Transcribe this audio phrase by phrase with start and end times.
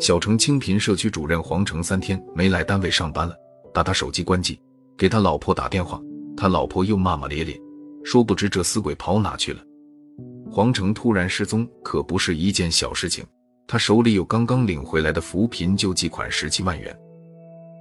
[0.00, 3.34] 小城清贫社区主任黄成三天没来单位上班了，
[3.72, 4.60] 打他手机关机，
[4.98, 5.98] 给他老婆打电话，
[6.36, 7.58] 他老婆又骂骂咧咧，
[8.04, 9.60] 说不知这死鬼跑哪去了。
[10.50, 13.24] 黄成突然失踪可不是一件小事情，
[13.66, 16.94] 他手里有刚刚领回来的扶贫救济款十七万元，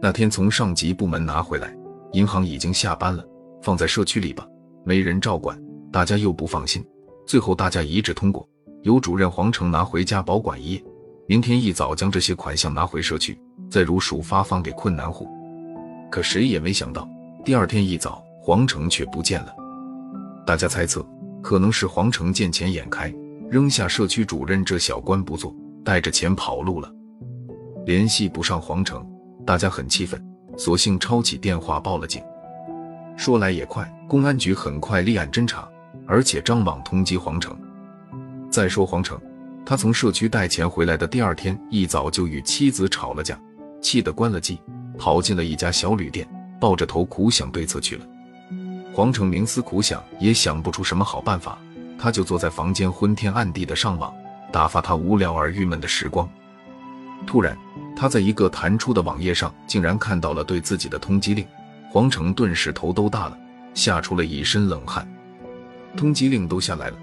[0.00, 1.76] 那天从上级部门拿回来，
[2.12, 3.22] 银行已经下班了，
[3.62, 4.48] 放在社区里吧，
[4.84, 5.60] 没人照管，
[5.92, 6.82] 大家又不放心，
[7.26, 8.48] 最后大家一致通过，
[8.86, 10.84] 由主任黄成拿回家保管一夜。
[11.26, 13.36] 明天一早将这些款项拿回社区，
[13.68, 15.28] 再如数发放给困难户。
[16.08, 17.08] 可谁也没想到，
[17.44, 19.52] 第二天一早，黄成却不见了。
[20.46, 21.04] 大家猜测，
[21.42, 23.12] 可能是黄成见钱眼开，
[23.50, 25.52] 扔下社区主任这小官不做，
[25.84, 26.88] 带着钱跑路了。
[27.86, 29.04] 联系不上黄成，
[29.44, 30.24] 大家很气愤，
[30.56, 32.22] 索性抄起电话报了警。
[33.16, 35.68] 说来也快，公安局很快立案侦查，
[36.06, 37.58] 而且张网通缉黄成。
[38.56, 39.20] 再说黄成。
[39.66, 43.38] 他从社区带钱回来的第二天一早就与妻子吵了架，
[43.82, 44.58] 气得关了机，
[44.96, 46.26] 跑进了一家小旅店，
[46.58, 48.06] 抱着头苦想对策去了。
[48.94, 51.58] 黄成冥思苦想，也想不出什么好办法，
[51.98, 54.10] 他就坐在房间昏天暗地的上网，
[54.50, 56.26] 打发他无聊而郁闷的时光。
[57.26, 57.54] 突然，
[57.94, 61.46] 他在一个弹出的网页上竟然看到了对自己的通缉令，
[61.90, 63.38] 黄成顿时头都大了，
[63.74, 65.06] 吓出了一身冷汗。
[65.94, 66.96] 通缉令都下来了。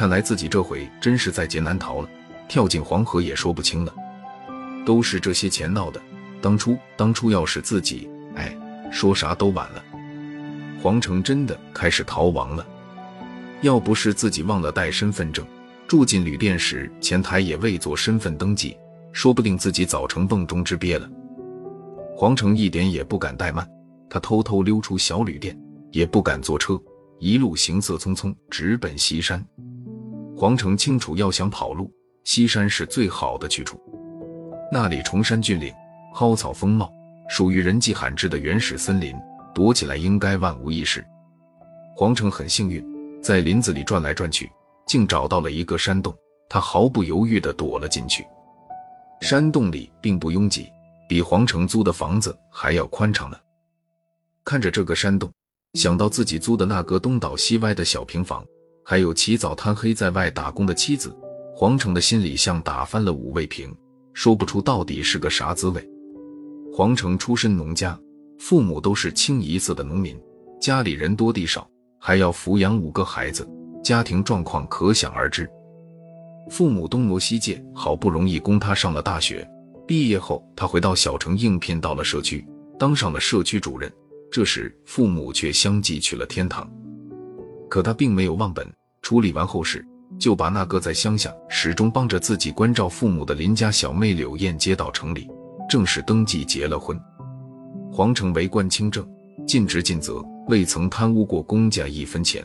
[0.00, 2.08] 看来自己这回真是在劫难逃了，
[2.48, 3.94] 跳进黄河也说不清了。
[4.82, 6.00] 都是这些钱闹的，
[6.40, 8.56] 当初当初要是自己，哎，
[8.90, 9.84] 说啥都晚了。
[10.82, 12.66] 黄成真的开始逃亡了。
[13.60, 15.44] 要不是自己忘了带身份证，
[15.86, 18.74] 住进旅店时前台也未做身份登记，
[19.12, 21.06] 说不定自己早成瓮中之鳖了。
[22.16, 23.68] 黄成一点也不敢怠慢，
[24.08, 25.54] 他偷偷溜出小旅店，
[25.90, 26.80] 也不敢坐车，
[27.18, 29.44] 一路行色匆匆，直奔西山。
[30.40, 31.92] 皇城清楚，要想跑路，
[32.24, 33.78] 西山是最好的去处。
[34.72, 35.70] 那里崇山峻岭，
[36.14, 36.90] 蒿草丰茂，
[37.28, 39.14] 属于人迹罕至的原始森林，
[39.54, 41.04] 躲起来应该万无一失。
[41.94, 42.82] 皇城很幸运，
[43.22, 44.50] 在林子里转来转去，
[44.86, 46.16] 竟找到了一个山洞，
[46.48, 48.26] 他毫不犹豫地躲了进去。
[49.20, 50.72] 山洞里并不拥挤，
[51.06, 53.36] 比皇城租的房子还要宽敞呢。
[54.42, 55.30] 看着这个山洞，
[55.74, 58.42] 想到自己租的那个东倒西歪的小平房。
[58.84, 61.14] 还有起早贪黑在外打工的妻子，
[61.54, 63.74] 黄成的心里像打翻了五味瓶，
[64.12, 65.88] 说不出到底是个啥滋味。
[66.72, 67.98] 黄成出身农家，
[68.38, 70.18] 父母都是清一色的农民，
[70.60, 71.68] 家里人多地少，
[71.98, 73.48] 还要抚养五个孩子，
[73.82, 75.48] 家庭状况可想而知。
[76.50, 79.48] 父母东挪西借，好不容易供他上了大学，
[79.86, 82.44] 毕业后他回到小城应聘到了社区，
[82.78, 83.92] 当上了社区主任。
[84.32, 86.68] 这时父母却相继去了天堂。
[87.70, 88.66] 可他并没有忘本，
[89.00, 89.86] 处理完后事，
[90.18, 95.30] 就把那个在乡下始终帮着自己关照父母的邻家小妹柳燕接到城里，
[95.68, 97.00] 正式登记结了婚。
[97.92, 99.08] 黄成为官清正，
[99.46, 102.44] 尽职尽责，未曾贪污过公家一分钱。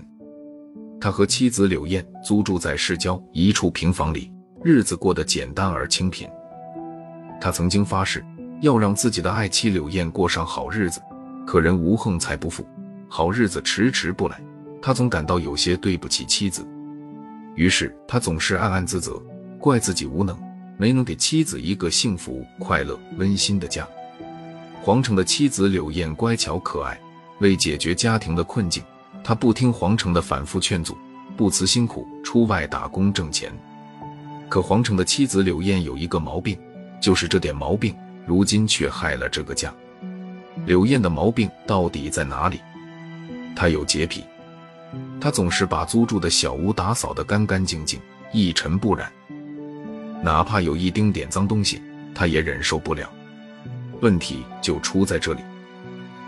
[1.01, 4.31] 他和妻子柳燕租住在市郊一处平房里，
[4.63, 6.29] 日子过得简单而清贫。
[7.41, 8.23] 他曾经发誓
[8.61, 11.01] 要让自己的爱妻柳燕过上好日子，
[11.47, 12.63] 可人无横财不富，
[13.09, 14.39] 好日子迟迟不来。
[14.85, 16.63] 他总感到有些对不起妻子，
[17.55, 19.19] 于是他总是暗暗自责，
[19.57, 20.37] 怪自己无能，
[20.77, 23.83] 没能给妻子一个幸福、快乐、温馨的家。
[24.83, 26.95] 黄成的妻子柳燕乖巧可爱，
[27.39, 28.83] 为解决家庭的困境，
[29.23, 30.95] 他不听黄成的反复劝阻，
[31.35, 33.51] 不辞辛苦出外打工挣钱。
[34.47, 36.55] 可黄成的妻子柳燕有一个毛病，
[37.01, 37.95] 就是这点毛病，
[38.27, 39.73] 如今却害了这个家。
[40.67, 42.59] 柳燕的毛病到底在哪里？
[43.55, 44.23] 她有洁癖。
[45.25, 47.99] 他总是把租住的小屋打扫得干干净净、
[48.31, 49.11] 一尘不染，
[50.21, 51.81] 哪怕有一丁点脏东西，
[52.13, 53.11] 他也忍受不了。
[54.01, 55.41] 问题就出在这里。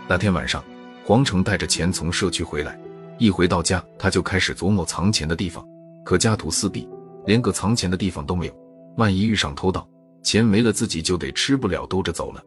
[0.08, 0.64] 那天晚上，
[1.04, 2.76] 黄成带着钱从社区回来，
[3.18, 5.64] 一回到家，他就开始琢磨藏钱的地方。
[6.04, 6.88] 可家徒四壁，
[7.24, 8.52] 连个藏钱的地方都没有，
[8.96, 9.88] 万一遇上偷盗，
[10.24, 12.42] 钱没了，自己就得吃不了兜着走了。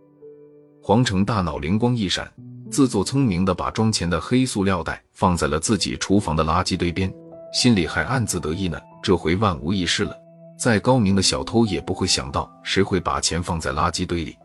[0.83, 2.29] 黄成大脑灵光一闪。
[2.71, 7.13] 自作聪明地把装钱的黑塑料袋放在了自己厨房的垃圾堆边，
[7.51, 8.79] 心里还暗自得意呢。
[9.03, 10.15] 这回万无一失了，
[10.57, 14.37] 再高明的小偷也不会想到谁会把钱放在垃圾堆里。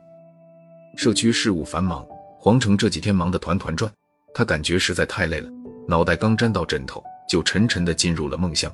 [0.96, 2.04] 社区事务繁忙，
[2.40, 3.90] 黄成这几天忙得团团转，
[4.34, 5.48] 他感觉实在太累了，
[5.86, 8.72] 脑袋刚沾到枕头，就沉沉地进入了梦乡。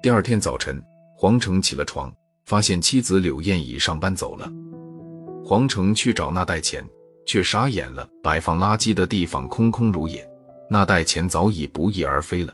[0.00, 0.80] 第二天早晨，
[1.16, 2.12] 黄成起了床，
[2.46, 4.48] 发现妻子柳燕已上班走了。
[5.44, 6.84] 黄成去找那袋钱。
[7.26, 10.28] 却傻眼了，摆放垃圾的地方空空如也，
[10.68, 12.52] 那袋钱早已不翼而飞了。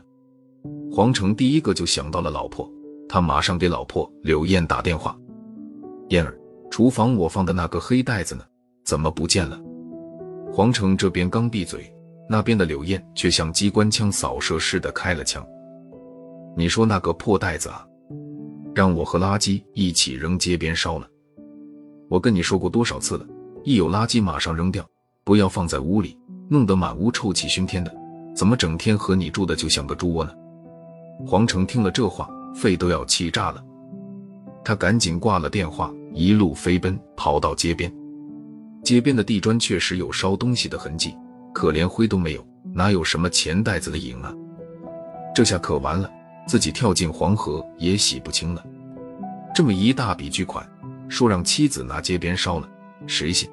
[0.91, 2.69] 黄成第一个就想到了老婆，
[3.07, 5.17] 他马上给老婆柳燕打电话
[6.09, 6.37] ：“燕儿，
[6.69, 8.43] 厨房我放的那个黑袋子呢？
[8.83, 9.59] 怎么不见了？”
[10.51, 11.93] 黄成这边刚闭嘴，
[12.27, 15.45] 那边的柳燕却像机关枪扫射似的开了枪
[16.57, 17.85] ：“你说那个破袋子啊，
[18.73, 21.07] 让我和垃圾一起扔街边烧了。
[22.09, 23.25] 我跟你说过多少次了，
[23.63, 24.85] 一有垃圾马上扔掉，
[25.23, 26.17] 不要放在屋里，
[26.47, 27.93] 弄得满屋臭气熏天的。
[28.35, 30.31] 怎么整天和你住的就像个猪窝呢？”
[31.27, 33.63] 黄成听了这话，肺都要气炸了。
[34.63, 37.91] 他赶紧挂了电话，一路飞奔跑到街边。
[38.83, 41.13] 街边的地砖确实有烧东西的痕迹，
[41.53, 44.33] 可连灰都没有，哪有什么钱袋子的影啊？
[45.35, 46.09] 这下可完了，
[46.47, 48.65] 自己跳进黄河也洗不清了。
[49.53, 50.65] 这么一大笔巨款，
[51.09, 52.69] 说让妻子拿街边烧了，
[53.09, 53.49] 谁信？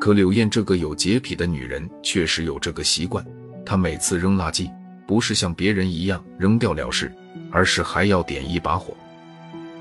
[0.00, 3.26] 可柳燕这个有洁癖的女人确实有这个习惯，
[3.66, 4.70] 她每次扔垃圾。
[5.08, 7.12] 不是像别人一样扔掉了事，
[7.50, 8.94] 而是还要点一把火。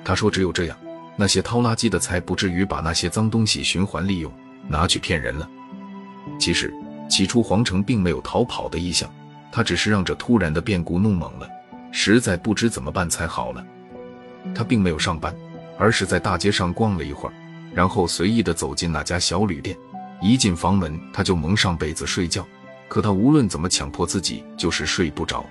[0.03, 0.75] 她说：“只有这样，
[1.15, 4.33] 那些掏垃圾的才不至于把那些脏东西循环利用，
[4.67, 5.47] 拿去骗人了。”
[6.39, 6.73] 其实
[7.07, 9.07] 起初黄成并没有逃跑的意向，
[9.51, 11.47] 他只是让这突然的变故弄懵了，
[11.91, 13.63] 实在不知怎么办才好了。
[14.55, 15.31] 他并没有上班，
[15.77, 17.35] 而是在大街上逛了一会儿，
[17.73, 19.77] 然后随意的走进那家小旅店。
[20.21, 22.45] 一进房门，他就蒙上被子睡觉。
[22.89, 25.45] 可他无论怎么强迫自己，就是睡不着。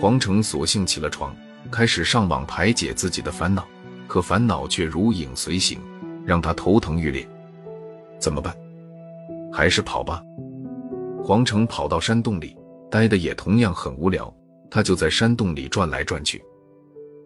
[0.00, 1.34] 黄成索性起了床，
[1.70, 3.66] 开始上网排解自己的烦恼，
[4.06, 5.78] 可烦恼却如影随形，
[6.24, 7.28] 让他头疼欲裂。
[8.18, 8.56] 怎么办？
[9.52, 10.22] 还是跑吧。
[11.24, 12.56] 黄成跑到山洞里，
[12.90, 14.32] 待的也同样很无聊，
[14.70, 16.42] 他就在山洞里转来转去。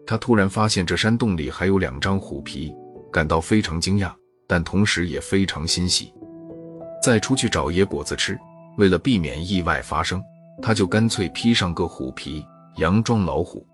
[0.07, 2.73] 他突然发现这山洞里还有两张虎皮，
[3.11, 4.11] 感到非常惊讶，
[4.47, 6.13] 但同时也非常欣喜。
[7.03, 8.39] 再出去找野果子吃。
[8.77, 10.23] 为了避免意外发生，
[10.61, 12.45] 他就干脆披上个虎皮，
[12.77, 13.67] 佯装老虎。